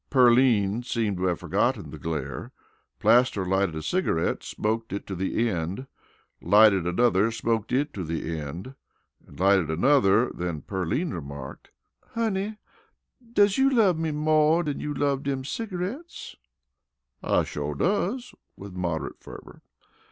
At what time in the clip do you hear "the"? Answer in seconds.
1.91-1.99, 5.13-5.47, 8.03-8.35